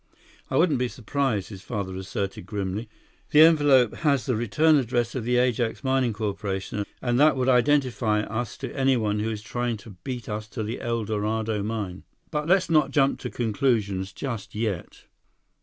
[0.49, 2.89] "I wouldn't be surprised," his father asserted grimly.
[3.29, 8.21] "The envelope has the return address of the Ajax Mining Corporation, and that would identify
[8.21, 12.01] us to anyone who is trying to beat us to the El Dorado mine.
[12.31, 15.03] But let's not jump to conclusions just yet."